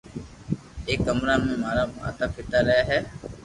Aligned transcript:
ايڪ 0.87 0.99
ڪمرا 1.05 1.33
مي 1.45 1.53
مارا 1.63 1.83
ماتا 1.99 2.25
پيتا 2.33 2.59
رھي 2.67 2.79
ھي 2.89 2.99